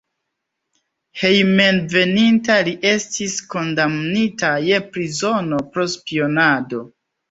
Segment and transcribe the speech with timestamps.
[1.23, 6.87] Hejmenveninta li estis kondamnita je prizono pro spionado.